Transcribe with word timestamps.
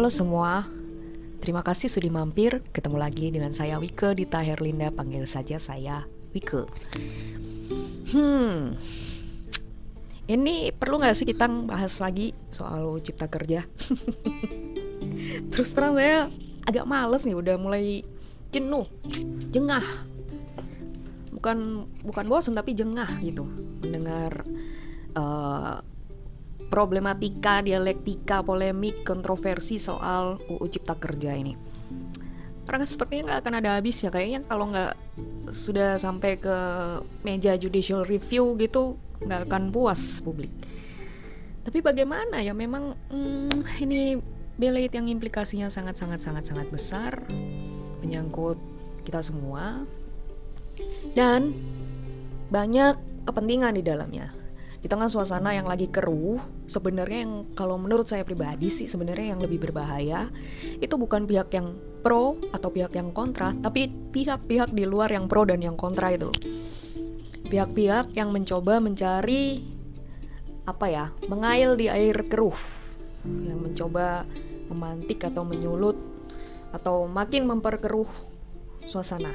Halo 0.00 0.08
semua, 0.08 0.64
terima 1.44 1.60
kasih 1.60 1.92
sudah 1.92 2.08
mampir. 2.08 2.64
Ketemu 2.72 2.96
lagi 2.96 3.28
dengan 3.28 3.52
saya 3.52 3.76
Wike 3.76 4.16
di 4.16 4.24
Herlinda, 4.24 4.88
panggil 4.88 5.28
saja 5.28 5.60
saya 5.60 6.08
Wike. 6.32 6.64
Hmm, 8.08 8.80
ini 10.24 10.72
perlu 10.72 11.04
nggak 11.04 11.12
sih 11.12 11.28
kita 11.28 11.44
bahas 11.68 12.00
lagi 12.00 12.32
soal 12.48 12.96
cipta 13.04 13.28
kerja? 13.28 13.68
Terus 15.52 15.68
terang 15.76 16.00
saya 16.00 16.32
agak 16.64 16.88
males 16.88 17.28
nih, 17.28 17.36
udah 17.36 17.60
mulai 17.60 18.00
jenuh, 18.56 18.88
jengah. 19.52 19.84
Bukan 21.28 21.84
bukan 22.08 22.24
bosan 22.24 22.56
tapi 22.56 22.72
jengah 22.72 23.20
gitu 23.20 23.44
mendengar 23.84 24.48
uh, 25.12 25.84
problematika, 26.70 27.60
dialektika, 27.60 28.46
polemik, 28.46 29.02
kontroversi 29.02 29.76
soal 29.76 30.38
UU 30.46 30.66
Cipta 30.70 30.94
Kerja 30.94 31.34
ini. 31.34 31.58
Karena 32.64 32.86
sepertinya 32.86 33.34
nggak 33.34 33.40
akan 33.42 33.54
ada 33.58 33.70
habis 33.82 33.98
ya 33.98 34.14
kayaknya 34.14 34.46
kalau 34.46 34.70
nggak 34.70 34.94
sudah 35.50 35.98
sampai 35.98 36.38
ke 36.38 36.56
meja 37.26 37.58
judicial 37.58 38.06
review 38.06 38.54
gitu 38.62 38.94
nggak 39.26 39.50
akan 39.50 39.74
puas 39.74 40.22
publik. 40.22 40.54
Tapi 41.66 41.82
bagaimana 41.82 42.38
ya 42.38 42.54
memang 42.54 42.94
hmm, 43.10 43.66
ini 43.82 44.22
belit 44.54 44.94
yang 44.94 45.10
implikasinya 45.10 45.66
sangat 45.66 45.98
sangat 45.98 46.22
sangat 46.22 46.46
sangat 46.46 46.68
besar 46.70 47.26
menyangkut 48.04 48.60
kita 49.02 49.24
semua 49.24 49.82
dan 51.16 51.56
banyak 52.52 52.96
kepentingan 53.24 53.76
di 53.76 53.82
dalamnya 53.84 54.30
di 54.80 54.88
tengah 54.88 55.12
suasana 55.12 55.52
yang 55.52 55.68
lagi 55.68 55.92
keruh, 55.92 56.40
sebenarnya 56.70 57.26
yang 57.26 57.34
kalau 57.58 57.74
menurut 57.74 58.06
saya 58.06 58.22
pribadi 58.22 58.70
sih 58.70 58.86
sebenarnya 58.86 59.34
yang 59.34 59.42
lebih 59.42 59.58
berbahaya 59.58 60.30
itu 60.78 60.94
bukan 60.94 61.26
pihak 61.26 61.50
yang 61.50 61.74
pro 62.00 62.38
atau 62.54 62.70
pihak 62.70 62.94
yang 62.94 63.10
kontra, 63.10 63.52
tapi 63.58 63.90
pihak-pihak 63.90 64.72
di 64.72 64.86
luar 64.86 65.10
yang 65.10 65.26
pro 65.26 65.42
dan 65.44 65.60
yang 65.60 65.74
kontra 65.74 66.14
itu. 66.14 66.30
Pihak-pihak 67.50 68.14
yang 68.14 68.30
mencoba 68.30 68.78
mencari 68.78 69.66
apa 70.64 70.86
ya, 70.86 71.06
mengail 71.26 71.74
di 71.74 71.90
air 71.90 72.14
keruh, 72.30 72.54
yang 73.26 73.58
mencoba 73.58 74.22
memantik 74.70 75.26
atau 75.26 75.42
menyulut 75.42 75.98
atau 76.70 77.10
makin 77.10 77.50
memperkeruh 77.50 78.06
suasana. 78.86 79.34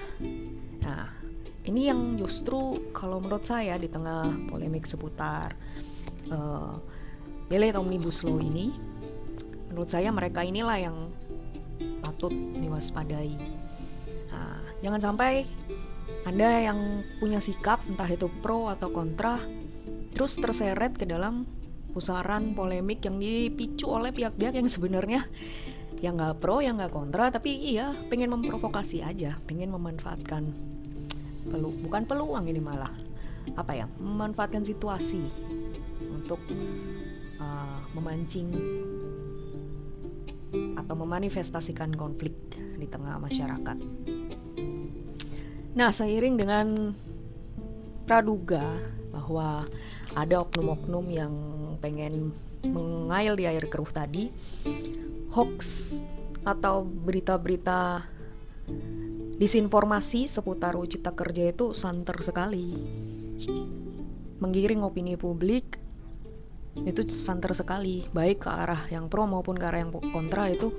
Nah, 0.80 1.12
ini 1.68 1.92
yang 1.92 2.16
justru 2.16 2.80
kalau 2.96 3.20
menurut 3.20 3.44
saya 3.44 3.76
di 3.76 3.92
tengah 3.92 4.32
polemik 4.48 4.88
seputar 4.88 5.52
uh, 6.32 6.80
Bele 7.46 7.70
Omnibus 7.78 8.26
Law 8.26 8.42
ini 8.42 8.74
menurut 9.70 9.92
saya 9.92 10.10
mereka 10.10 10.42
inilah 10.42 10.80
yang 10.80 10.98
patut 12.02 12.32
diwaspadai. 12.32 13.36
Nah, 14.32 14.60
jangan 14.82 15.02
sampai 15.02 15.46
anda 16.26 16.48
yang 16.64 17.06
punya 17.22 17.38
sikap 17.38 17.84
entah 17.86 18.10
itu 18.10 18.32
pro 18.42 18.72
atau 18.72 18.90
kontra 18.90 19.38
terus 20.16 20.40
terseret 20.40 20.96
ke 20.96 21.06
dalam 21.06 21.46
pusaran 21.92 22.56
polemik 22.56 23.04
yang 23.04 23.20
dipicu 23.20 23.88
oleh 23.88 24.10
pihak-pihak 24.16 24.56
yang 24.58 24.68
sebenarnya 24.68 25.28
yang 26.04 26.20
nggak 26.20 26.44
pro, 26.44 26.60
yang 26.60 26.76
nggak 26.76 26.92
kontra, 26.92 27.32
tapi 27.32 27.56
iya 27.56 27.96
pengen 28.12 28.36
memprovokasi 28.36 29.00
aja, 29.00 29.40
pengen 29.48 29.72
memanfaatkan 29.72 30.52
pelu 31.46 31.72
bukan 31.86 32.04
peluang 32.10 32.50
ini 32.50 32.58
malah 32.58 32.92
apa 33.54 33.78
ya 33.78 33.86
memanfaatkan 34.02 34.66
situasi 34.66 35.22
untuk 36.10 36.42
memancing 37.96 38.52
atau 40.76 40.96
memanifestasikan 41.00 41.96
konflik 41.96 42.36
di 42.76 42.88
tengah 42.88 43.16
masyarakat. 43.18 43.78
Nah, 45.76 45.90
seiring 45.92 46.36
dengan 46.40 46.96
praduga 48.08 48.64
bahwa 49.12 49.68
ada 50.16 50.44
oknum-oknum 50.44 51.06
yang 51.12 51.34
pengen 51.80 52.32
mengail 52.64 53.36
di 53.36 53.48
air 53.48 53.68
keruh 53.68 53.90
tadi, 53.92 54.32
hoax 55.32 56.00
atau 56.46 56.86
berita-berita 56.86 58.06
disinformasi 59.36 60.32
seputar 60.32 60.80
cipta 60.88 61.12
kerja 61.12 61.52
itu 61.52 61.76
santer 61.76 62.16
sekali 62.24 62.72
menggiring 64.40 64.80
opini 64.86 65.20
publik 65.20 65.76
itu 66.84 67.08
santer 67.08 67.56
sekali 67.56 68.04
baik 68.12 68.44
ke 68.44 68.50
arah 68.52 68.84
yang 68.92 69.08
pro 69.08 69.24
maupun 69.24 69.56
ke 69.56 69.64
arah 69.64 69.80
yang 69.80 69.96
kontra 70.12 70.52
itu 70.52 70.76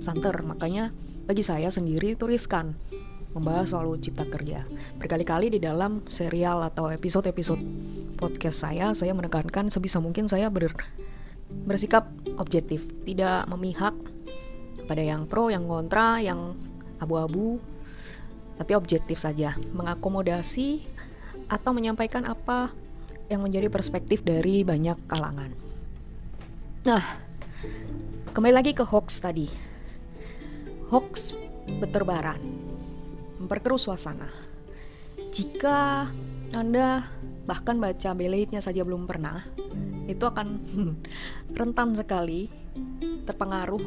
santer. 0.00 0.32
Makanya 0.40 0.96
bagi 1.28 1.44
saya 1.44 1.68
sendiri 1.68 2.16
itu 2.16 2.24
riskan 2.24 2.72
membahas 3.36 3.76
soal 3.76 3.92
cipta 4.00 4.24
kerja. 4.24 4.64
Berkali-kali 4.96 5.52
di 5.52 5.60
dalam 5.60 6.00
serial 6.08 6.64
atau 6.64 6.88
episode-episode 6.88 7.60
podcast 8.16 8.64
saya 8.64 8.96
saya 8.96 9.12
menekankan 9.12 9.68
sebisa 9.68 10.00
mungkin 10.00 10.24
saya 10.24 10.48
ber 10.48 10.72
bersikap 11.68 12.08
objektif 12.40 12.88
tidak 13.04 13.44
memihak 13.52 13.92
pada 14.88 15.04
yang 15.04 15.28
pro 15.28 15.52
yang 15.52 15.68
kontra 15.68 16.16
yang 16.24 16.56
abu-abu 16.96 17.60
tapi 18.56 18.72
objektif 18.72 19.20
saja, 19.20 19.52
mengakomodasi 19.76 20.80
atau 21.52 21.70
menyampaikan 21.76 22.24
apa 22.24 22.72
yang 23.26 23.42
menjadi 23.42 23.66
perspektif 23.66 24.22
dari 24.22 24.62
banyak 24.62 24.96
kalangan. 25.10 25.50
Nah, 26.86 27.02
kembali 28.30 28.54
lagi 28.54 28.72
ke 28.72 28.86
hoax 28.86 29.18
tadi. 29.18 29.50
Hoax 30.86 31.34
berterbaran, 31.82 32.38
memperkeruh 33.42 33.78
suasana. 33.78 34.30
Jika 35.34 36.06
Anda 36.54 37.02
bahkan 37.46 37.82
baca 37.82 38.14
beleitnya 38.14 38.62
saja 38.62 38.86
belum 38.86 39.10
pernah, 39.10 39.42
itu 40.06 40.22
akan 40.22 40.48
rentan 41.58 41.98
sekali 41.98 42.46
terpengaruh 43.26 43.82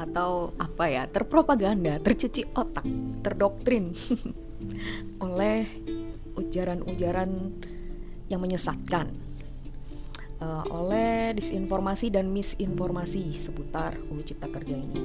atau 0.00 0.56
apa 0.56 0.88
ya 0.88 1.04
terpropaganda 1.04 2.00
tercuci 2.00 2.48
otak 2.56 2.88
terdoktrin 3.20 3.92
oleh 5.24 5.68
ujaran-ujaran 6.40 7.52
yang 8.30 8.40
menyesatkan 8.40 9.10
uh, 10.40 10.64
oleh 10.70 11.36
disinformasi 11.36 12.14
dan 12.14 12.30
misinformasi 12.30 13.36
seputar 13.36 13.98
UU 14.08 14.22
Cipta 14.24 14.48
Kerja 14.48 14.74
ini. 14.78 15.02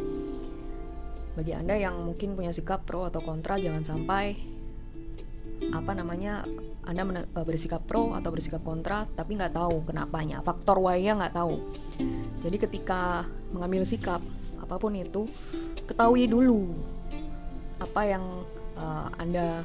Bagi 1.36 1.52
Anda 1.52 1.76
yang 1.76 2.00
mungkin 2.08 2.40
punya 2.40 2.56
sikap 2.56 2.88
pro 2.88 3.12
atau 3.12 3.20
kontra 3.20 3.60
jangan 3.60 3.84
sampai 3.84 4.56
apa 5.72 5.92
namanya 5.96 6.48
Anda 6.88 7.04
uh, 7.04 7.44
bersikap 7.44 7.84
pro 7.84 8.16
atau 8.16 8.32
bersikap 8.32 8.64
kontra 8.64 9.10
tapi 9.18 9.36
nggak 9.36 9.58
tahu 9.58 9.84
kenapanya, 9.90 10.40
faktor 10.46 10.80
why-nya 10.80 11.20
nggak 11.20 11.36
tahu. 11.36 11.60
Jadi 12.40 12.58
ketika 12.62 13.28
mengambil 13.52 13.84
sikap 13.84 14.24
apa 14.62 14.82
pun 14.82 14.96
itu 14.96 15.28
ketahui 15.86 16.26
dulu 16.26 16.74
apa 17.78 18.02
yang 18.08 18.24
uh, 18.80 19.12
anda 19.20 19.62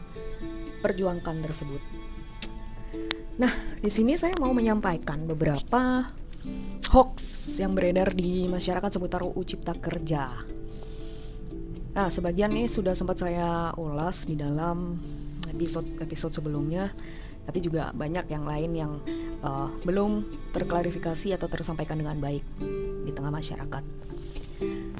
perjuangkan 0.82 1.41
tersebut. 1.44 1.81
Nah, 3.41 3.81
di 3.81 3.89
sini 3.89 4.21
saya 4.21 4.37
mau 4.37 4.53
menyampaikan 4.53 5.25
beberapa 5.25 6.05
hoax 6.93 7.17
yang 7.56 7.73
beredar 7.73 8.12
di 8.12 8.45
masyarakat 8.45 9.01
seputar 9.01 9.25
UU 9.25 9.41
Cipta 9.49 9.73
Kerja. 9.81 10.45
Nah, 11.97 12.12
sebagian 12.12 12.53
ini 12.53 12.69
sudah 12.69 12.93
sempat 12.93 13.25
saya 13.25 13.73
ulas 13.81 14.28
di 14.28 14.37
dalam 14.37 15.01
episode-episode 15.49 16.37
sebelumnya, 16.37 16.93
tapi 17.49 17.65
juga 17.65 17.97
banyak 17.97 18.28
yang 18.28 18.45
lain 18.45 18.71
yang 18.77 18.92
uh, 19.41 19.72
belum 19.89 20.28
terklarifikasi 20.53 21.33
atau 21.41 21.48
tersampaikan 21.48 21.97
dengan 21.97 22.21
baik 22.21 22.45
di 23.09 23.10
tengah 23.16 23.33
masyarakat. 23.33 23.84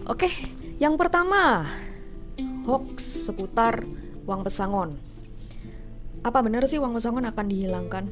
Oke, 0.09 0.33
yang 0.81 0.97
pertama 0.97 1.69
hoax 2.65 3.29
seputar 3.29 3.85
uang 4.25 4.49
pesangon. 4.49 4.97
Apa 6.21 6.45
benar 6.45 6.69
sih 6.69 6.77
uang 6.77 6.97
pesangon 6.97 7.25
akan 7.25 7.47
dihilangkan? 7.49 8.05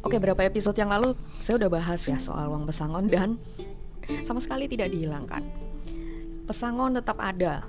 Oke, 0.00 0.16
berapa 0.22 0.38
episode 0.46 0.78
yang 0.78 0.88
lalu 0.88 1.18
saya 1.42 1.60
udah 1.60 1.70
bahas 1.70 2.00
ya 2.06 2.16
soal 2.16 2.48
uang 2.48 2.64
pesangon 2.64 3.10
dan 3.10 3.36
sama 4.22 4.38
sekali 4.40 4.70
tidak 4.70 4.94
dihilangkan. 4.94 5.42
Pesangon 6.46 6.94
tetap 6.96 7.18
ada. 7.18 7.66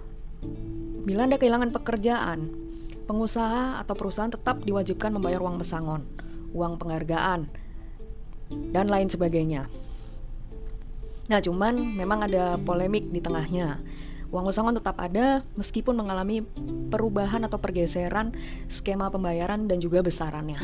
Bila 1.03 1.25
Anda 1.25 1.41
kehilangan 1.41 1.73
pekerjaan, 1.73 2.53
pengusaha 3.09 3.81
atau 3.81 3.95
perusahaan 3.97 4.29
tetap 4.29 4.61
diwajibkan 4.61 5.17
membayar 5.17 5.41
uang 5.41 5.57
pesangon, 5.57 6.05
uang 6.53 6.77
penghargaan, 6.77 7.49
dan 8.71 8.85
lain 8.85 9.09
sebagainya. 9.09 9.65
Nah, 11.27 11.39
cuman 11.43 11.75
memang 11.75 12.23
ada 12.23 12.55
polemik 12.55 13.11
di 13.11 13.19
tengahnya. 13.19 13.83
Uang 14.27 14.43
pesangon 14.51 14.75
tetap 14.75 14.99
ada 14.99 15.47
meskipun 15.55 15.95
mengalami 15.95 16.43
perubahan 16.91 17.47
atau 17.47 17.55
pergeseran 17.55 18.35
skema 18.67 19.07
pembayaran 19.07 19.71
dan 19.71 19.79
juga 19.79 20.03
besarannya. 20.03 20.59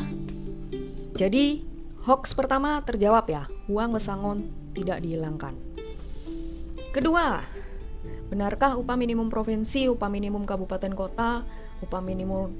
Jadi, 1.16 1.64
hoax 2.04 2.36
pertama 2.36 2.82
terjawab 2.84 3.24
ya, 3.30 3.48
uang 3.70 3.96
pesangon 3.96 4.50
tidak 4.76 5.00
dihilangkan. 5.00 5.56
Kedua, 6.92 7.40
benarkah 8.28 8.76
upah 8.76 8.98
minimum 8.98 9.32
provinsi, 9.32 9.88
upah 9.88 10.10
minimum 10.12 10.44
kabupaten 10.44 10.92
kota, 10.92 11.46
upah 11.80 12.02
minimum 12.04 12.52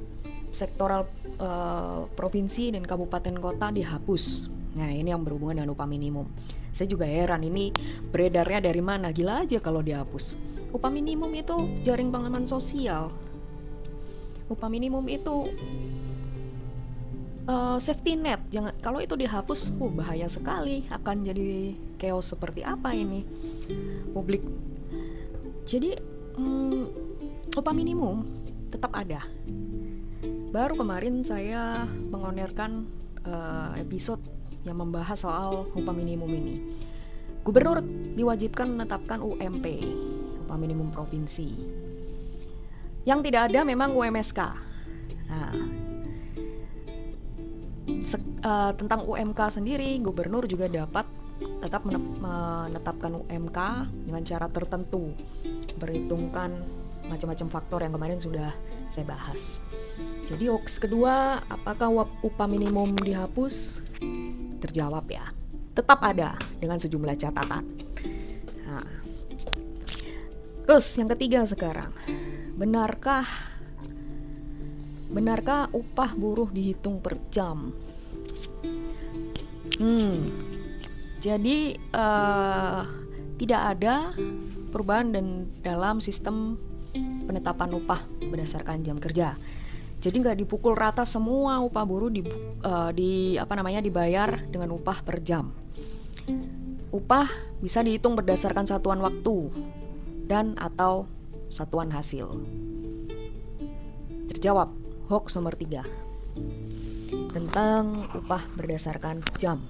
sektoral 0.55 1.11
uh, 1.37 2.07
provinsi 2.15 2.73
dan 2.73 2.87
kabupaten 2.87 3.37
kota 3.37 3.75
dihapus? 3.75 4.49
Nah, 4.75 4.91
ini 4.91 5.13
yang 5.13 5.23
berhubungan 5.23 5.63
dengan 5.63 5.71
upah 5.75 5.87
minimum. 5.87 6.27
Saya 6.75 6.91
juga 6.91 7.07
heran 7.07 7.47
ini 7.47 7.71
beredarnya 8.11 8.59
dari 8.71 8.83
mana? 8.83 9.15
Gila 9.15 9.47
aja 9.47 9.63
kalau 9.63 9.79
dihapus. 9.83 10.35
Upah 10.75 10.91
minimum 10.91 11.31
itu 11.39 11.55
jaring 11.87 12.11
pengaman 12.11 12.43
sosial. 12.45 13.15
Upah 14.51 14.67
minimum 14.67 15.07
itu 15.07 15.55
uh, 17.47 17.79
safety 17.79 18.19
net. 18.19 18.43
Jangan 18.51 18.75
kalau 18.83 18.99
itu 18.99 19.15
dihapus, 19.15 19.71
uh, 19.79 19.93
bahaya 19.95 20.27
sekali. 20.27 20.83
Akan 20.91 21.23
jadi 21.23 21.79
chaos 22.03 22.27
seperti 22.35 22.67
apa 22.67 22.91
ini 22.91 23.23
publik. 24.11 24.43
Jadi 25.65 25.97
um, 26.37 26.91
upah 27.55 27.73
minimum 27.73 28.27
tetap 28.75 28.91
ada. 28.93 29.23
Baru 30.51 30.75
kemarin 30.79 31.23
saya 31.23 31.87
mengonerkan 31.87 32.87
uh, 33.27 33.75
episode 33.79 34.21
yang 34.67 34.81
membahas 34.81 35.23
soal 35.23 35.71
upah 35.75 35.95
minimum 35.95 36.31
ini. 36.31 36.55
Gubernur 37.45 37.85
diwajibkan 38.17 38.73
menetapkan 38.73 39.21
UMP, 39.21 39.67
upah 40.45 40.59
minimum 40.61 40.93
provinsi. 40.93 41.51
Yang 43.05 43.21
tidak 43.29 43.53
ada 43.53 43.61
memang 43.65 43.97
UMSK. 43.97 44.41
Nah, 45.29 45.53
uh, 48.45 48.73
tentang 48.77 49.01
UMK 49.05 49.41
sendiri, 49.49 49.99
gubernur 50.01 50.45
juga 50.45 50.69
dapat 50.71 51.09
tetap 51.61 51.83
menetapkan 51.85 53.27
UMK 53.27 53.59
dengan 54.07 54.23
cara 54.23 54.47
tertentu, 54.49 55.13
berhitungkan 55.83 56.63
macam-macam 57.05 57.49
faktor 57.53 57.85
yang 57.85 57.93
kemarin 57.93 58.17
sudah 58.23 58.55
saya 58.89 59.05
bahas. 59.05 59.61
Jadi 60.25 60.49
hoax 60.49 60.81
kedua, 60.81 61.45
apakah 61.51 62.09
upah 62.25 62.49
minimum 62.49 62.97
dihapus? 62.97 63.85
terjawab 64.65 65.05
ya. 65.13 65.29
Tetap 65.77 66.01
ada 66.01 66.41
dengan 66.57 66.81
sejumlah 66.81 67.21
catatan. 67.21 67.84
Terus 70.65 70.87
yang 70.97 71.13
ketiga 71.13 71.45
sekarang, 71.45 71.93
benarkah 72.57 73.29
benarkah 75.13 75.69
upah 75.71 76.17
buruh 76.17 76.49
dihitung 76.49 77.05
per 77.05 77.21
jam? 77.29 77.71
Hmm, 79.77 80.33
jadi 81.21 81.77
uh, 81.93 82.89
tidak 83.37 83.61
ada 83.77 84.17
perubahan 84.73 85.13
dan 85.13 85.27
dalam 85.61 86.01
sistem 86.01 86.57
penetapan 87.29 87.77
upah 87.77 88.01
berdasarkan 88.25 88.81
jam 88.81 88.97
kerja. 88.97 89.37
Jadi 90.01 90.17
nggak 90.21 90.45
dipukul 90.45 90.77
rata 90.77 91.05
semua 91.05 91.61
upah 91.65 91.85
buruh 91.85 92.13
di, 92.13 92.25
uh, 92.65 92.93
di 92.93 93.37
apa 93.37 93.53
namanya 93.57 93.85
dibayar 93.85 94.49
dengan 94.49 94.73
upah 94.77 95.05
per 95.05 95.21
jam. 95.21 95.53
Upah 96.89 97.29
bisa 97.61 97.85
dihitung 97.85 98.17
berdasarkan 98.17 98.65
satuan 98.69 99.01
waktu 99.01 99.53
dan 100.25 100.57
atau 100.57 101.09
satuan 101.53 101.93
hasil. 101.93 102.27
Terjawab 104.33 104.73
hoax 105.09 105.37
nomor 105.37 105.55
3 105.55 105.85
tentang 107.31 108.09
upah 108.15 108.43
berdasarkan 108.57 109.21
jam. 109.37 109.69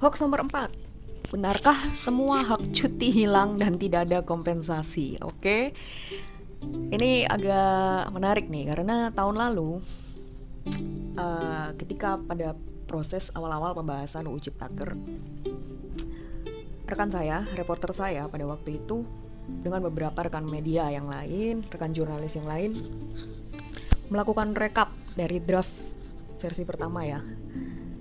Hoax 0.00 0.24
nomor 0.24 0.48
4 0.48 0.90
Benarkah 1.30 1.94
semua 1.94 2.42
hak 2.42 2.74
cuti 2.74 3.14
hilang 3.14 3.54
dan 3.54 3.78
tidak 3.78 4.10
ada 4.10 4.18
kompensasi? 4.26 5.14
Oke. 5.22 5.70
Ini 6.90 7.30
agak 7.30 8.10
menarik 8.10 8.50
nih 8.50 8.74
karena 8.74 9.14
tahun 9.14 9.38
lalu 9.38 9.78
uh, 11.14 11.70
ketika 11.78 12.18
pada 12.18 12.58
proses 12.90 13.30
awal-awal 13.30 13.78
pembahasan 13.78 14.26
UU 14.26 14.42
Ciptaker 14.42 14.98
rekan 16.90 17.10
saya, 17.10 17.46
reporter 17.54 17.94
saya 17.94 18.26
pada 18.26 18.44
waktu 18.44 18.82
itu 18.82 19.06
dengan 19.62 19.82
beberapa 19.86 20.26
rekan 20.26 20.46
media 20.46 20.90
yang 20.90 21.06
lain, 21.06 21.66
rekan 21.70 21.94
jurnalis 21.94 22.36
yang 22.36 22.46
lain 22.46 22.76
melakukan 24.10 24.58
rekap 24.58 24.90
dari 25.14 25.38
draft 25.38 25.70
versi 26.42 26.66
pertama 26.66 27.06
ya. 27.06 27.22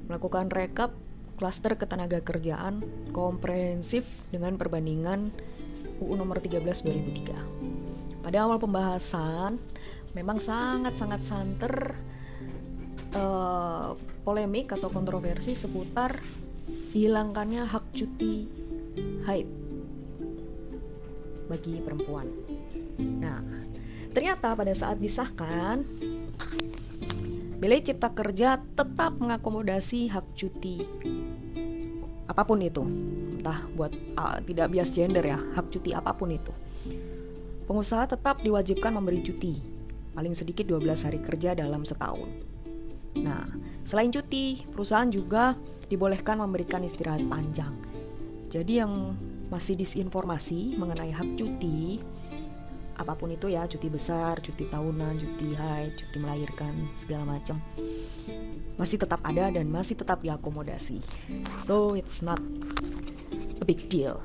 Melakukan 0.09 0.50
rekap 0.50 0.89
klaster 1.38 1.77
ketenaga 1.77 2.19
kerjaan 2.19 2.81
komprehensif 3.15 4.03
dengan 4.33 4.57
perbandingan 4.59 5.31
UU 6.03 6.19
nomor 6.19 6.44
13 6.44 6.65
2003 6.65 8.19
pada 8.24 8.44
awal 8.44 8.59
pembahasan 8.59 9.56
memang 10.12 10.44
sangat-sangat 10.44 11.21
santer 11.24 11.95
uh, 13.15 13.95
polemik 14.27 14.75
atau 14.75 14.91
kontroversi 14.91 15.56
seputar 15.56 16.19
dihilangkannya 16.91 17.63
hak 17.65 17.86
cuti 17.95 18.45
haid 19.30 19.48
bagi 21.50 21.81
perempuan. 21.81 22.26
Nah, 22.98 23.42
ternyata 24.14 24.58
pada 24.58 24.74
saat 24.74 24.98
disahkan 24.98 25.86
Balai 27.60 27.84
Cipta 27.84 28.10
Kerja 28.10 28.58
tetap 28.74 29.20
mengakomodasi 29.22 30.10
hak 30.10 30.34
cuti 30.34 30.81
apa 32.30 32.46
pun 32.46 32.62
itu, 32.62 32.86
entah 33.42 33.66
buat 33.74 33.90
uh, 34.14 34.38
tidak 34.46 34.70
bias 34.70 34.94
gender 34.94 35.26
ya, 35.26 35.42
hak 35.58 35.74
cuti 35.74 35.92
apa 35.98 36.14
pun 36.14 36.30
itu 36.30 36.54
pengusaha 37.70 38.10
tetap 38.10 38.42
diwajibkan 38.42 38.98
memberi 38.98 39.22
cuti, 39.22 39.62
paling 40.18 40.34
sedikit 40.34 40.66
12 40.66 41.06
hari 41.06 41.22
kerja 41.22 41.54
dalam 41.54 41.86
setahun. 41.86 42.25
Nah, 43.22 43.46
selain 43.86 44.10
cuti, 44.10 44.66
perusahaan 44.74 45.06
juga 45.06 45.54
dibolehkan 45.86 46.42
memberikan 46.42 46.82
istirahat 46.82 47.22
panjang. 47.30 47.78
Jadi 48.50 48.81
yang 48.81 49.13
masih 49.54 49.78
disinformasi 49.78 50.78
mengenai 50.78 51.13
hak 51.13 51.38
cuti, 51.38 52.01
apa 52.98 53.13
pun 53.16 53.30
itu 53.30 53.48
ya, 53.50 53.69
cuti 53.69 53.88
besar, 53.88 54.42
cuti 54.42 54.66
tahunan, 54.68 55.22
cuti 55.22 55.54
haid, 55.54 55.94
cuti 55.96 56.18
melahirkan, 56.18 56.74
segala 56.98 57.38
macam, 57.38 57.62
masih 58.75 58.98
tetap 58.98 59.22
ada 59.22 59.53
dan 59.53 59.70
masih 59.70 59.96
tetap 59.96 60.25
diakomodasi. 60.25 61.00
So 61.62 61.94
it's 61.94 62.25
not 62.25 62.41
a 63.62 63.65
big 63.65 63.88
deal 63.88 64.20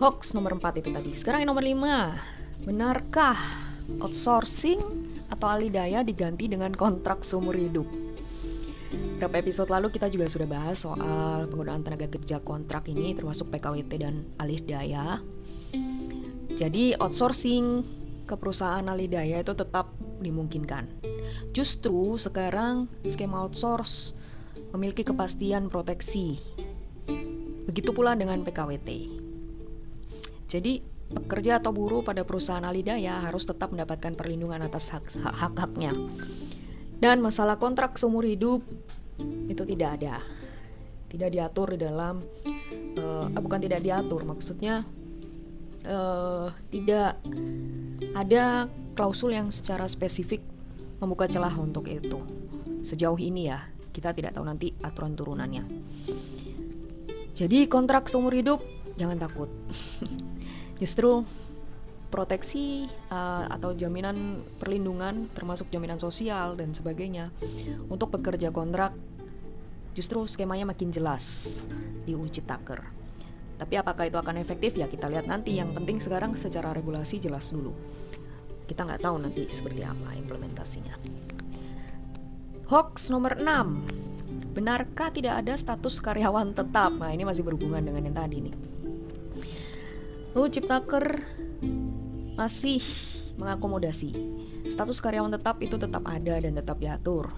hoax 0.00 0.32
nomor 0.32 0.56
4 0.56 0.80
itu 0.80 0.88
tadi. 0.90 1.12
Sekarang 1.12 1.44
yang 1.44 1.52
nomor 1.52 1.62
5. 1.62 2.64
Benarkah 2.64 3.36
outsourcing 4.00 4.80
atau 5.28 5.46
alih 5.46 5.68
daya 5.68 6.00
diganti 6.00 6.48
dengan 6.48 6.72
kontrak 6.72 7.20
seumur 7.20 7.52
hidup? 7.52 7.84
Berapa 9.20 9.36
episode 9.36 9.68
lalu 9.68 9.92
kita 9.92 10.08
juga 10.08 10.32
sudah 10.32 10.48
bahas 10.48 10.80
soal 10.80 11.44
penggunaan 11.44 11.84
tenaga 11.84 12.08
kerja 12.08 12.40
kontrak 12.40 12.88
ini 12.88 13.12
termasuk 13.12 13.52
PKWT 13.52 13.92
dan 14.00 14.24
alih 14.40 14.64
daya. 14.64 15.20
Jadi 16.56 16.96
outsourcing 16.96 17.84
ke 18.24 18.32
perusahaan 18.40 18.80
alih 18.88 19.12
daya 19.12 19.44
itu 19.44 19.52
tetap 19.52 19.92
dimungkinkan. 20.24 20.88
Justru 21.52 22.16
sekarang 22.16 22.88
skema 23.04 23.44
outsource 23.44 24.16
memiliki 24.72 25.04
kepastian 25.04 25.68
proteksi. 25.68 26.40
Begitu 27.68 27.92
pula 27.92 28.16
dengan 28.16 28.40
PKWT. 28.40 28.88
Jadi 30.48 30.80
pekerja 31.12 31.60
atau 31.60 31.76
buruh 31.76 32.00
pada 32.00 32.24
perusahaan 32.24 32.64
alidaya 32.64 33.20
harus 33.20 33.44
tetap 33.44 33.68
mendapatkan 33.68 34.16
perlindungan 34.16 34.64
atas 34.64 34.96
hak-haknya. 35.20 35.92
Dan 37.04 37.20
masalah 37.20 37.60
kontrak 37.60 38.00
seumur 38.00 38.24
hidup 38.24 38.64
itu 39.48 39.62
tidak 39.64 40.00
ada. 40.00 40.22
Tidak 41.10 41.30
diatur 41.30 41.74
di 41.74 41.78
dalam 41.82 42.22
uh, 42.98 43.26
bukan 43.40 43.60
tidak 43.62 43.82
diatur, 43.82 44.22
maksudnya 44.22 44.86
uh, 45.86 46.54
tidak 46.70 47.18
ada 48.14 48.70
klausul 48.94 49.34
yang 49.34 49.50
secara 49.50 49.90
spesifik 49.90 50.42
membuka 51.02 51.26
celah 51.26 51.52
untuk 51.56 51.90
itu. 51.90 52.20
Sejauh 52.86 53.18
ini 53.18 53.50
ya, 53.50 53.66
kita 53.90 54.14
tidak 54.14 54.36
tahu 54.38 54.44
nanti 54.46 54.70
aturan 54.84 55.18
turunannya. 55.18 55.64
Jadi 57.34 57.66
kontrak 57.66 58.06
seumur 58.06 58.36
hidup 58.36 58.60
jangan 59.00 59.16
takut. 59.16 59.48
Justru 60.80 61.24
proteksi 62.10 62.90
uh, 63.08 63.46
atau 63.46 63.72
jaminan 63.72 64.42
perlindungan 64.58 65.30
termasuk 65.30 65.70
jaminan 65.70 65.96
sosial 66.02 66.58
dan 66.58 66.74
sebagainya 66.74 67.30
untuk 67.86 68.10
pekerja 68.18 68.50
kontrak 68.50 68.92
justru 69.94 70.22
skemanya 70.26 70.68
makin 70.68 70.94
jelas 70.94 71.66
di 72.06 72.14
UU 72.14 72.30
Ciptaker. 72.30 73.00
Tapi 73.60 73.76
apakah 73.76 74.08
itu 74.08 74.16
akan 74.16 74.40
efektif 74.40 74.72
ya 74.72 74.88
kita 74.88 75.04
lihat 75.12 75.28
nanti. 75.28 75.60
Yang 75.60 75.76
penting 75.76 75.98
sekarang 76.00 76.32
secara 76.32 76.72
regulasi 76.72 77.20
jelas 77.20 77.52
dulu. 77.52 77.76
Kita 78.64 78.88
nggak 78.88 79.04
tahu 79.04 79.16
nanti 79.20 79.44
seperti 79.52 79.84
apa 79.84 80.16
implementasinya. 80.16 80.96
Hoax 82.70 83.10
nomor 83.10 83.36
6. 83.36 84.10
benarkah 84.50 85.14
tidak 85.14 85.46
ada 85.46 85.54
status 85.54 86.02
karyawan 86.02 86.54
tetap? 86.54 86.90
Nah, 86.98 87.14
ini 87.14 87.22
masih 87.22 87.46
berhubungan 87.46 87.82
dengan 87.82 88.02
yang 88.02 88.16
tadi 88.16 88.50
nih. 88.50 88.54
UU 90.34 90.46
Ciptaker 90.48 91.22
masih 92.38 92.80
mengakomodasi. 93.36 94.14
Status 94.70 95.02
karyawan 95.02 95.34
tetap 95.34 95.58
itu 95.58 95.74
tetap 95.74 96.06
ada 96.06 96.38
dan 96.38 96.54
tetap 96.54 96.78
diatur. 96.78 97.34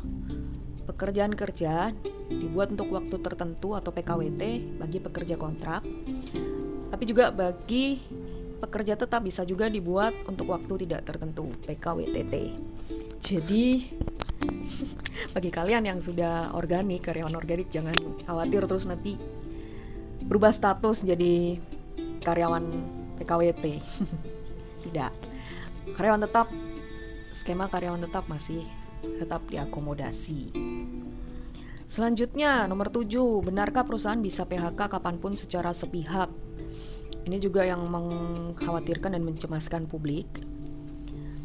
Pekerjaan 0.84 1.32
kerja 1.32 1.96
dibuat 2.40 2.72
untuk 2.72 2.88
waktu 2.92 3.16
tertentu 3.20 3.76
atau 3.76 3.92
PKWT 3.92 4.42
bagi 4.80 4.98
pekerja 5.02 5.36
kontrak, 5.36 5.84
tapi 6.92 7.04
juga 7.04 7.32
bagi 7.32 8.00
pekerja 8.62 8.94
tetap 8.94 9.26
bisa 9.26 9.42
juga 9.42 9.66
dibuat 9.66 10.14
untuk 10.30 10.54
waktu 10.54 10.86
tidak 10.86 11.02
tertentu 11.02 11.50
PKWTT. 11.66 12.34
Jadi 13.18 13.90
bagi 15.34 15.50
kalian 15.50 15.82
yang 15.86 15.98
sudah 15.98 16.54
organik, 16.54 17.06
karyawan 17.10 17.34
organik 17.34 17.70
jangan 17.74 17.94
khawatir 18.22 18.62
terus 18.70 18.86
nanti 18.86 19.18
berubah 20.22 20.54
status 20.54 21.02
jadi 21.02 21.58
karyawan 22.22 22.64
PKWT. 23.18 23.64
Tidak. 24.86 25.12
Karyawan 25.98 26.22
tetap 26.22 26.46
skema 27.34 27.66
karyawan 27.66 28.06
tetap 28.06 28.30
masih 28.30 28.62
tetap 29.18 29.42
diakomodasi. 29.50 30.54
Selanjutnya, 31.92 32.64
nomor 32.64 32.88
7, 32.88 33.44
benarkah 33.44 33.84
perusahaan 33.84 34.16
bisa 34.16 34.48
PHK 34.48 34.88
kapan 34.88 35.20
pun 35.20 35.36
secara 35.36 35.76
sepihak? 35.76 36.32
Ini 37.28 37.36
juga 37.36 37.68
yang 37.68 37.84
mengkhawatirkan 37.84 39.12
dan 39.12 39.20
mencemaskan 39.20 39.84
publik. 39.84 40.24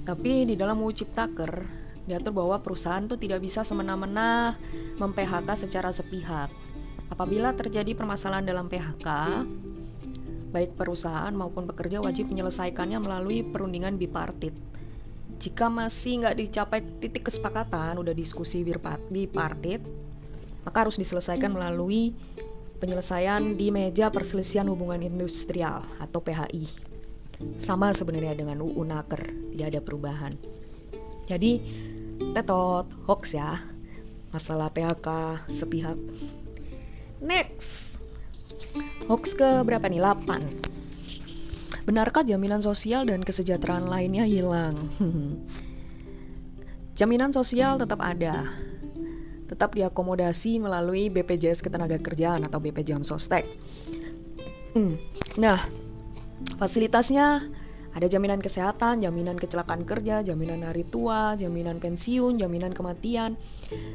Tapi 0.08 0.48
di 0.48 0.56
dalam 0.56 0.80
UU 0.80 1.04
Ciptaker 1.04 1.52
diatur 2.08 2.32
bahwa 2.32 2.64
perusahaan 2.64 3.04
itu 3.04 3.20
tidak 3.20 3.44
bisa 3.44 3.68
semena-mena 3.68 4.56
mem-PHK 4.96 5.68
secara 5.68 5.92
sepihak. 5.92 6.48
Apabila 7.12 7.52
terjadi 7.52 7.92
permasalahan 7.92 8.48
dalam 8.48 8.72
PHK, 8.72 9.08
baik 10.56 10.80
perusahaan 10.80 11.36
maupun 11.36 11.68
pekerja 11.68 12.00
wajib 12.00 12.32
menyelesaikannya 12.32 13.04
melalui 13.04 13.44
perundingan 13.44 14.00
bipartit. 14.00 14.56
Jika 15.44 15.68
masih 15.68 16.24
nggak 16.24 16.40
dicapai 16.40 16.80
titik 17.04 17.28
kesepakatan, 17.28 18.00
udah 18.00 18.16
diskusi 18.16 18.64
bipartit, 18.64 20.07
maka 20.68 20.84
harus 20.84 21.00
diselesaikan 21.00 21.56
melalui 21.56 22.12
penyelesaian 22.84 23.56
di 23.56 23.72
meja 23.72 24.12
perselisihan 24.12 24.68
hubungan 24.68 25.00
industrial 25.00 25.88
atau 25.96 26.20
PHI. 26.20 26.68
Sama 27.56 27.96
sebenarnya 27.96 28.36
dengan 28.36 28.60
UU 28.60 28.84
Naker, 28.84 29.32
tidak 29.56 29.68
ada 29.72 29.80
perubahan. 29.80 30.34
Jadi 31.32 31.64
tetot 32.36 32.92
hoax 33.08 33.32
ya. 33.32 33.64
Masalah 34.36 34.68
PHK 34.76 35.08
sepihak. 35.56 35.96
Next. 37.24 38.04
Hoax 39.08 39.32
ke 39.32 39.64
berapa 39.64 39.88
nih? 39.88 40.04
8 40.04 40.76
benarkah 41.88 42.20
jaminan 42.20 42.60
sosial 42.60 43.08
dan 43.08 43.24
kesejahteraan 43.24 43.88
lainnya 43.88 44.28
hilang? 44.28 44.92
Jaminan 47.00 47.32
sosial 47.32 47.80
tetap 47.80 48.04
ada 48.04 48.52
tetap 49.48 49.74
diakomodasi 49.74 50.60
melalui 50.60 51.08
BPJS 51.08 51.64
Ketenagakerjaan 51.64 52.44
atau 52.44 52.60
BP 52.60 52.84
Jamsostek. 52.84 53.48
Hmm. 54.76 55.00
Nah, 55.40 55.66
fasilitasnya 56.60 57.48
ada 57.98 58.06
jaminan 58.06 58.38
kesehatan, 58.38 59.02
jaminan 59.02 59.42
kecelakaan 59.42 59.82
kerja, 59.82 60.22
jaminan 60.22 60.62
hari 60.62 60.86
tua, 60.86 61.34
jaminan 61.34 61.82
pensiun, 61.82 62.38
jaminan 62.38 62.76
kematian. 62.76 63.34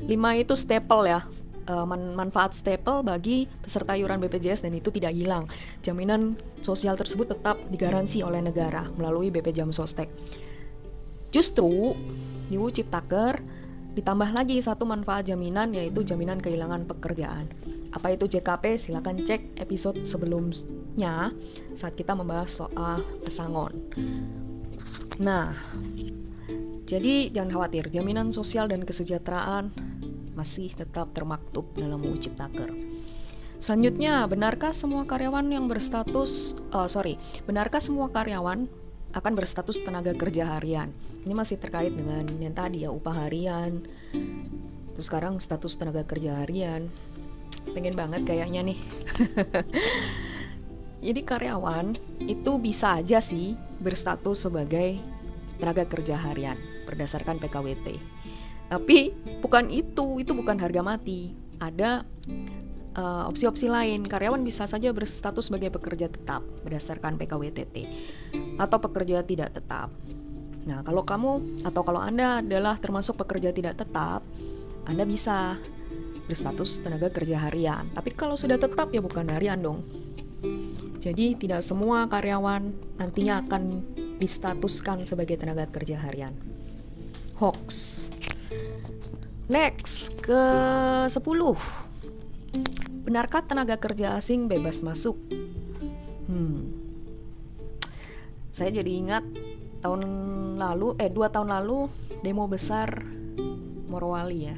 Lima 0.08 0.34
itu 0.34 0.58
staple 0.58 1.06
ya, 1.06 1.22
uh, 1.70 1.86
manfaat 1.86 2.56
staple 2.56 3.06
bagi 3.06 3.46
peserta 3.46 3.94
iuran 3.94 4.18
BPJS 4.18 4.66
dan 4.66 4.74
itu 4.74 4.90
tidak 4.90 5.14
hilang. 5.14 5.46
Jaminan 5.86 6.34
sosial 6.64 6.98
tersebut 6.98 7.30
tetap 7.30 7.62
digaransi 7.70 8.26
oleh 8.26 8.42
negara 8.42 8.90
melalui 8.98 9.30
BP 9.30 9.54
Jam 9.54 9.70
Sostek. 9.70 10.10
Justru 11.30 11.94
di 12.52 12.58
Ciptaker 12.58 13.61
ditambah 13.92 14.32
lagi 14.32 14.56
satu 14.60 14.88
manfaat 14.88 15.28
jaminan 15.28 15.76
yaitu 15.76 16.00
jaminan 16.00 16.40
kehilangan 16.40 16.88
pekerjaan. 16.88 17.48
Apa 17.92 18.16
itu 18.16 18.24
JKP? 18.24 18.80
Silahkan 18.80 19.20
cek 19.20 19.60
episode 19.60 20.00
sebelumnya 20.08 21.36
saat 21.76 21.92
kita 21.92 22.16
membahas 22.16 22.64
soal 22.64 23.04
pesangon. 23.20 23.76
Nah, 25.20 25.52
jadi 26.88 27.28
jangan 27.28 27.52
khawatir, 27.52 27.92
jaminan 27.92 28.32
sosial 28.32 28.68
dan 28.72 28.88
kesejahteraan 28.88 29.72
masih 30.32 30.72
tetap 30.72 31.12
termaktub 31.12 31.68
dalam 31.76 32.00
UU 32.00 32.16
Ciptaker. 32.16 32.72
Selanjutnya, 33.62 34.26
benarkah 34.26 34.74
semua 34.74 35.06
karyawan 35.06 35.46
yang 35.46 35.70
berstatus, 35.70 36.58
uh, 36.74 36.90
sorry, 36.90 37.14
benarkah 37.46 37.78
semua 37.78 38.10
karyawan 38.10 38.66
akan 39.12 39.32
berstatus 39.36 39.80
tenaga 39.84 40.16
kerja 40.16 40.56
harian? 40.56 40.92
Ini 41.22 41.32
masih 41.36 41.60
terkait 41.60 41.92
dengan 41.92 42.24
yang 42.40 42.56
tadi 42.56 42.84
ya, 42.84 42.90
upah 42.90 43.28
harian. 43.28 43.84
Terus 44.92 45.06
sekarang 45.08 45.40
status 45.40 45.76
tenaga 45.76 46.04
kerja 46.04 46.44
harian 46.44 46.92
pengen 47.70 47.94
banget 47.94 48.26
kayaknya 48.26 48.60
nih 48.66 48.78
jadi 51.06 51.20
karyawan 51.22 51.94
itu 52.26 52.52
bisa 52.58 52.98
aja 52.98 53.22
sih 53.22 53.54
berstatus 53.78 54.50
sebagai 54.50 54.98
tenaga 55.62 55.86
kerja 55.86 56.18
harian 56.18 56.58
berdasarkan 56.84 57.38
PKWT 57.38 57.86
tapi 58.66 59.14
bukan 59.44 59.70
itu 59.70 60.18
itu 60.18 60.32
bukan 60.34 60.58
harga 60.58 60.82
mati 60.82 61.36
ada 61.62 62.02
uh, 62.96 63.28
opsi-opsi 63.28 63.68
lain 63.68 64.04
karyawan 64.04 64.40
bisa 64.42 64.64
saja 64.64 64.92
berstatus 64.92 65.48
sebagai 65.48 65.72
pekerja 65.72 66.08
tetap 66.08 66.44
berdasarkan 66.64 67.20
PKWTT 67.20 67.76
atau 68.56 68.78
pekerja 68.80 69.24
tidak 69.24 69.56
tetap 69.56 69.92
Nah, 70.62 70.78
kalau 70.86 71.02
kamu 71.02 71.62
atau 71.66 71.82
kalau 71.82 71.98
Anda 71.98 72.38
adalah 72.38 72.78
termasuk 72.78 73.18
pekerja 73.18 73.50
tidak 73.50 73.82
tetap, 73.82 74.22
Anda 74.86 75.02
bisa 75.02 75.58
berstatus 76.30 76.78
tenaga 76.78 77.10
kerja 77.10 77.50
harian. 77.50 77.90
Tapi 77.90 78.14
kalau 78.14 78.38
sudah 78.38 78.58
tetap 78.58 78.94
ya 78.94 79.02
bukan 79.02 79.26
harian 79.34 79.58
dong. 79.58 79.82
Jadi 81.02 81.34
tidak 81.34 81.66
semua 81.66 82.06
karyawan 82.06 82.70
nantinya 82.94 83.42
akan 83.42 83.82
distatuskan 84.22 85.02
sebagai 85.02 85.34
tenaga 85.34 85.66
kerja 85.66 85.98
harian. 85.98 86.30
Hoax. 87.42 88.06
Next 89.50 90.14
ke 90.22 90.42
10. 91.10 91.81
Benarkah 93.12 93.44
tenaga 93.44 93.76
kerja 93.76 94.16
asing 94.16 94.48
bebas 94.48 94.80
masuk? 94.80 95.20
Hmm. 96.32 96.72
Saya 98.48 98.72
jadi 98.72 98.88
ingat 98.88 99.20
tahun 99.84 100.00
lalu 100.56 100.96
eh 100.96 101.12
dua 101.12 101.28
tahun 101.28 101.52
lalu 101.52 101.92
demo 102.24 102.48
besar 102.48 103.04
Morowali 103.92 104.48
ya 104.48 104.56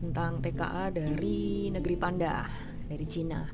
tentang 0.00 0.40
TKA 0.40 0.96
dari 0.96 1.68
negeri 1.68 1.96
Panda, 2.00 2.48
dari 2.88 3.04
Cina. 3.04 3.44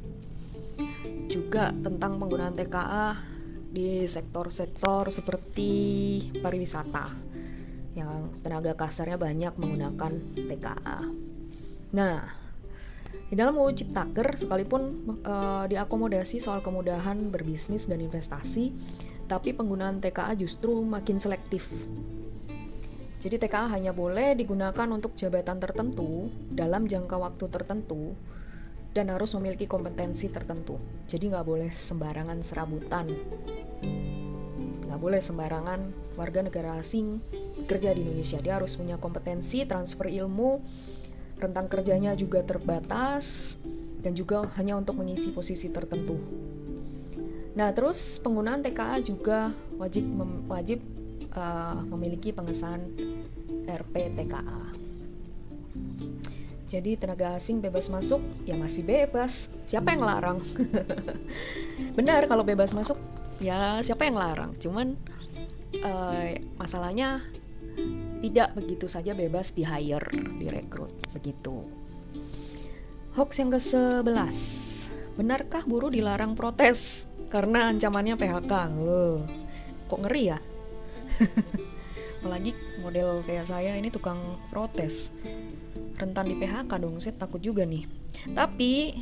Juga 1.27 1.75
tentang 1.75 2.23
penggunaan 2.23 2.55
TKA 2.55 3.19
di 3.67 4.07
sektor-sektor 4.07 5.11
seperti 5.11 5.71
pariwisata 6.39 7.19
yang 7.99 8.31
tenaga 8.47 8.79
kasarnya 8.79 9.19
banyak 9.19 9.59
menggunakan 9.59 10.39
TKA. 10.39 11.03
Nah, 11.99 12.47
di 13.29 13.35
dalam 13.37 13.57
UU 13.61 13.77
Ciptaker 13.77 14.37
sekalipun 14.41 14.83
uh, 15.25 15.69
diakomodasi 15.69 16.41
soal 16.41 16.65
kemudahan 16.65 17.29
berbisnis 17.29 17.85
dan 17.85 18.01
investasi, 18.01 18.73
tapi 19.29 19.53
penggunaan 19.53 20.01
TKA 20.01 20.33
justru 20.37 20.73
makin 20.81 21.21
selektif 21.21 21.69
jadi 23.19 23.35
TKA 23.35 23.67
hanya 23.75 23.91
boleh 23.91 24.39
digunakan 24.39 24.87
untuk 24.95 25.19
jabatan 25.19 25.59
tertentu 25.59 26.31
dalam 26.55 26.87
jangka 26.87 27.19
waktu 27.19 27.51
tertentu 27.51 28.15
dan 28.95 29.11
harus 29.11 29.35
memiliki 29.35 29.67
kompetensi 29.67 30.31
tertentu. 30.31 30.79
Jadi 31.11 31.35
nggak 31.35 31.43
boleh 31.43 31.71
sembarangan 31.75 32.39
serabutan, 32.47 33.11
nggak 34.87 35.01
boleh 35.03 35.19
sembarangan 35.19 36.15
warga 36.15 36.47
negara 36.47 36.79
asing 36.79 37.19
kerja 37.67 37.91
di 37.91 38.07
Indonesia. 38.07 38.39
Dia 38.39 38.63
harus 38.63 38.79
punya 38.79 39.03
kompetensi, 39.03 39.67
transfer 39.67 40.07
ilmu, 40.07 40.63
rentang 41.39 41.71
kerjanya 41.71 42.19
juga 42.19 42.43
terbatas, 42.43 43.57
dan 44.03 44.15
juga 44.15 44.47
hanya 44.59 44.79
untuk 44.79 44.99
mengisi 44.99 45.35
posisi 45.35 45.71
tertentu. 45.71 46.19
Nah, 47.59 47.75
terus 47.75 48.23
penggunaan 48.23 48.63
TKA 48.63 49.03
juga 49.03 49.51
wajib 49.75 50.07
wajib 50.47 50.79
uh, 51.35 51.83
memiliki 51.91 52.31
pengesahan 52.31 52.87
RPTKA. 53.67 54.63
Jadi 56.69 57.01
tenaga 57.01 57.41
asing 57.41 57.65
bebas 57.65 57.89
masuk 57.89 58.21
ya 58.45 58.55
masih 58.55 58.85
bebas. 58.85 59.49
Siapa 59.65 59.97
yang 59.97 60.05
larang? 60.05 60.39
Benar 61.99 62.29
kalau 62.29 62.45
bebas 62.45 62.77
masuk 62.77 63.01
ya 63.41 63.81
siapa 63.81 64.05
yang 64.05 64.21
larang? 64.21 64.53
Cuman 64.61 64.95
uh, 65.81 66.37
masalahnya 66.61 67.25
tidak 68.19 68.55
begitu 68.59 68.87
saja 68.91 69.15
bebas 69.15 69.55
di 69.55 69.63
hire, 69.63 70.11
direkrut 70.39 70.91
begitu. 71.15 71.63
Hoax 73.15 73.43
yang 73.43 73.51
ke-11. 73.51 74.39
Benarkah 75.19 75.67
buruh 75.67 75.91
dilarang 75.91 76.39
protes 76.39 77.11
karena 77.31 77.67
ancamannya 77.71 78.15
PHK? 78.15 78.53
Oh, 78.79 79.27
kok 79.91 80.01
ngeri 80.07 80.23
ya? 80.31 80.39
Apalagi 82.23 82.55
model 82.79 83.27
kayak 83.27 83.51
saya 83.51 83.75
ini 83.75 83.91
tukang 83.91 84.39
protes. 84.51 85.11
Rentan 85.99 86.31
di 86.31 86.39
PHK 86.39 86.71
dong, 86.79 87.03
saya 87.03 87.15
takut 87.19 87.43
juga 87.43 87.67
nih. 87.67 87.87
Tapi 88.35 88.95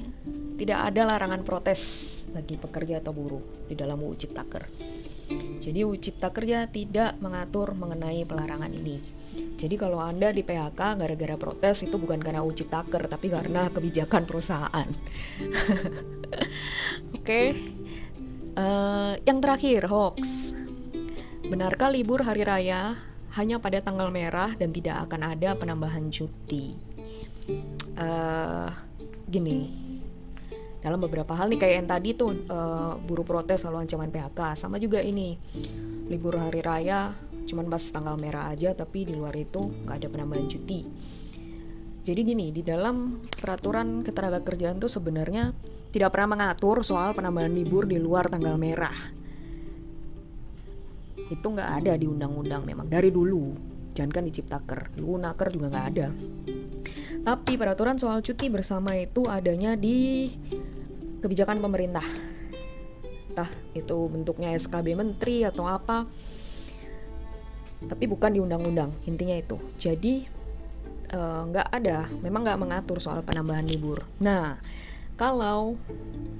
tidak 0.56 0.92
ada 0.92 1.02
larangan 1.04 1.44
protes 1.44 1.82
bagi 2.32 2.56
pekerja 2.56 3.04
atau 3.04 3.12
buruh 3.12 3.68
di 3.68 3.76
dalam 3.76 4.00
UU 4.00 4.16
Ciptaker. 4.16 4.64
Jadi 5.56 5.80
Cipta 5.98 6.28
Kerja 6.30 6.68
tidak 6.68 7.18
mengatur 7.18 7.72
mengenai 7.72 8.22
pelarangan 8.28 8.70
ini. 8.70 9.00
Jadi 9.56 9.76
kalau 9.76 10.00
Anda 10.00 10.32
di 10.32 10.40
PHK 10.40 10.80
gara-gara 10.96 11.36
protes 11.36 11.84
itu 11.84 11.96
bukan 11.96 12.20
karena 12.20 12.40
UU 12.40 12.56
Ciptaker 12.56 13.08
tapi 13.08 13.28
karena 13.28 13.68
kebijakan 13.68 14.24
perusahaan. 14.24 14.88
Oke. 17.16 17.20
Okay. 17.20 17.46
Uh, 18.56 19.12
eh, 19.12 19.12
yang 19.28 19.44
terakhir 19.44 19.88
hoax. 19.88 20.52
Benarkah 21.46 21.92
libur 21.92 22.24
hari 22.24 22.42
raya 22.42 22.96
hanya 23.36 23.60
pada 23.60 23.78
tanggal 23.84 24.08
merah 24.08 24.56
dan 24.56 24.72
tidak 24.72 25.06
akan 25.06 25.36
ada 25.36 25.54
penambahan 25.54 26.08
cuti? 26.08 26.74
Uh, 27.94 28.72
gini, 29.30 29.85
dalam 30.86 31.02
beberapa 31.02 31.34
hal 31.34 31.50
nih 31.50 31.58
kayak 31.58 31.74
yang 31.82 31.88
tadi 31.90 32.14
tuh 32.14 32.46
uh, 32.46 32.94
buruh 32.94 33.26
protes 33.26 33.66
lalu 33.66 33.82
ancaman 33.82 34.06
PHK 34.06 34.54
sama 34.54 34.78
juga 34.78 35.02
ini 35.02 35.34
libur 36.06 36.38
hari 36.38 36.62
raya 36.62 37.10
cuman 37.50 37.66
pas 37.66 37.82
tanggal 37.82 38.14
merah 38.14 38.54
aja 38.54 38.70
tapi 38.70 39.02
di 39.02 39.18
luar 39.18 39.34
itu 39.34 39.66
nggak 39.82 39.96
ada 39.98 40.06
penambahan 40.06 40.46
cuti. 40.46 40.80
Jadi 42.06 42.20
gini 42.22 42.54
di 42.54 42.62
dalam 42.62 43.18
peraturan 43.26 44.06
ketenaga 44.06 44.46
kerjaan 44.46 44.78
tuh 44.78 44.86
sebenarnya 44.86 45.50
tidak 45.90 46.14
pernah 46.14 46.38
mengatur 46.38 46.86
soal 46.86 47.18
penambahan 47.18 47.50
libur 47.50 47.90
di 47.90 47.98
luar 47.98 48.30
tanggal 48.30 48.54
merah. 48.54 48.94
Itu 51.18 51.46
nggak 51.50 51.82
ada 51.82 51.98
di 51.98 52.06
undang-undang 52.06 52.62
memang 52.62 52.86
dari 52.86 53.10
dulu. 53.10 53.58
Jangan 53.90 54.10
kan 54.14 54.22
di 54.22 54.30
Ciptaker 54.30 54.94
di 54.94 55.02
Unaker 55.02 55.50
juga 55.50 55.66
nggak 55.66 55.86
ada. 55.98 56.08
Tapi 57.26 57.58
peraturan 57.58 57.98
soal 57.98 58.22
cuti 58.22 58.46
bersama 58.46 58.94
itu 58.94 59.26
adanya 59.26 59.74
di 59.74 60.30
kebijakan 61.26 61.58
pemerintah. 61.58 62.06
Entah 63.34 63.50
itu 63.74 63.98
bentuknya 64.06 64.54
SKB 64.54 64.94
menteri 64.94 65.42
atau 65.42 65.66
apa. 65.66 66.06
Tapi 67.82 68.04
bukan 68.06 68.30
di 68.32 68.40
undang-undang 68.40 68.94
intinya 69.04 69.34
itu. 69.34 69.58
Jadi 69.76 70.24
eh, 71.10 71.40
nggak 71.50 71.68
uh, 71.68 71.74
ada 71.74 72.06
memang 72.22 72.46
nggak 72.46 72.60
mengatur 72.62 73.02
soal 73.02 73.26
penambahan 73.26 73.66
libur. 73.66 74.06
Nah 74.22 74.56
kalau 75.18 75.74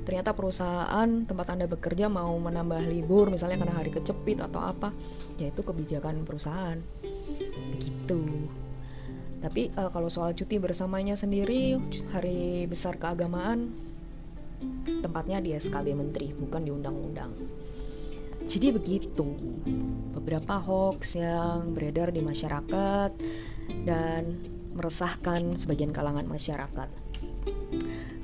ternyata 0.07 0.37
perusahaan 0.37 1.09
tempat 1.27 1.47
anda 1.53 1.67
bekerja 1.67 2.07
mau 2.07 2.37
menambah 2.39 2.85
libur 2.87 3.33
misalnya 3.33 3.59
karena 3.61 3.75
hari 3.75 3.91
kecepit 3.91 4.39
atau 4.39 4.63
apa 4.63 4.95
ya 5.37 5.51
itu 5.51 5.61
kebijakan 5.61 6.23
perusahaan. 6.25 6.79
Begitu. 7.75 8.23
Tapi 9.45 9.69
uh, 9.77 9.93
kalau 9.93 10.09
soal 10.09 10.33
cuti 10.33 10.57
bersamanya 10.57 11.13
sendiri 11.13 11.77
hari 12.15 12.65
besar 12.65 12.97
keagamaan 12.97 13.77
tempatnya 15.03 15.39
di 15.43 15.55
SKB 15.57 15.97
Menteri, 15.97 16.33
bukan 16.33 16.63
di 16.63 16.71
undang-undang. 16.73 17.33
Jadi 18.47 18.71
begitu, 18.71 19.27
beberapa 20.15 20.63
hoax 20.63 21.19
yang 21.19 21.75
beredar 21.75 22.15
di 22.15 22.23
masyarakat 22.23 23.11
dan 23.83 24.39
meresahkan 24.77 25.59
sebagian 25.59 25.91
kalangan 25.91 26.29
masyarakat. 26.31 26.89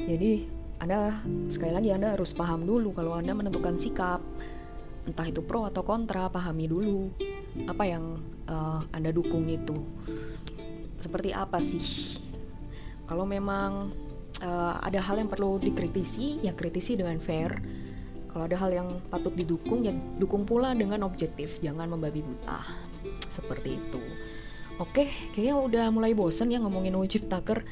Jadi 0.03 0.47
Anda 0.79 1.23
sekali 1.51 1.73
lagi 1.75 1.91
Anda 1.91 2.15
harus 2.15 2.35
paham 2.35 2.67
dulu 2.67 2.95
kalau 2.95 3.19
Anda 3.19 3.35
menentukan 3.35 3.79
sikap, 3.79 4.23
entah 5.09 5.27
itu 5.27 5.43
pro 5.43 5.67
atau 5.67 5.83
kontra, 5.83 6.31
pahami 6.31 6.71
dulu 6.71 7.11
apa 7.67 7.83
yang 7.83 8.23
uh, 8.47 8.87
Anda 8.95 9.11
dukung 9.11 9.51
itu. 9.51 9.75
Seperti 11.03 11.35
apa 11.35 11.59
sih? 11.59 12.19
Kalau 13.11 13.27
memang 13.27 13.91
uh, 14.43 14.83
ada 14.83 14.99
hal 14.99 15.23
yang 15.23 15.31
perlu 15.31 15.63
dikritisi, 15.63 16.43
ya 16.43 16.53
kritisi 16.53 16.99
dengan 16.99 17.17
fair. 17.23 17.55
Kalau 18.29 18.49
ada 18.49 18.57
hal 18.57 18.71
yang 18.73 18.89
patut 19.13 19.33
didukung, 19.37 19.85
ya 19.85 19.93
dukung 20.17 20.49
pula 20.49 20.73
dengan 20.73 21.05
objektif, 21.05 21.61
jangan 21.61 21.89
membabi 21.89 22.25
buta. 22.25 22.65
Seperti 23.29 23.77
itu. 23.77 24.03
Oke, 24.81 25.13
kayaknya 25.37 25.55
udah 25.57 25.85
mulai 25.93 26.17
bosen 26.17 26.49
ya 26.49 26.59
ngomongin 26.59 26.97
wujud 26.97 27.29
taker. 27.29 27.63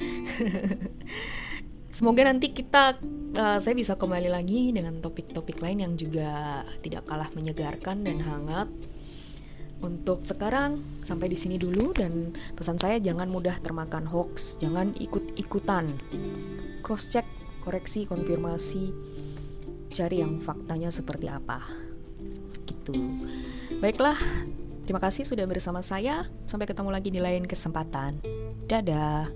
Semoga 1.97 2.23
nanti 2.29 2.55
kita 2.55 3.01
uh, 3.35 3.59
saya 3.59 3.75
bisa 3.75 3.99
kembali 3.99 4.31
lagi 4.31 4.71
dengan 4.71 5.03
topik-topik 5.03 5.59
lain 5.59 5.83
yang 5.83 5.95
juga 5.99 6.63
tidak 6.85 7.09
kalah 7.09 7.33
menyegarkan 7.35 8.07
dan 8.07 8.21
hangat. 8.23 8.69
Untuk 9.81 10.29
sekarang 10.29 10.85
sampai 11.01 11.33
di 11.33 11.39
sini 11.41 11.57
dulu 11.57 11.97
dan 11.97 12.37
pesan 12.53 12.77
saya 12.77 13.01
jangan 13.01 13.33
mudah 13.33 13.57
termakan 13.65 14.05
hoax, 14.05 14.61
jangan 14.61 14.93
ikut-ikutan. 15.01 15.97
Cross 16.85 17.09
check, 17.09 17.25
koreksi, 17.65 18.05
konfirmasi, 18.05 18.93
cari 19.89 20.21
yang 20.21 20.37
faktanya 20.39 20.93
seperti 20.93 21.33
apa. 21.33 21.65
Gitu. 22.69 22.93
Baiklah, 23.81 24.21
terima 24.85 25.01
kasih 25.01 25.25
sudah 25.25 25.49
bersama 25.49 25.81
saya. 25.81 26.29
Sampai 26.45 26.69
ketemu 26.69 26.91
lagi 26.93 27.09
di 27.09 27.21
lain 27.21 27.49
kesempatan. 27.49 28.21
Dadah. 28.69 29.33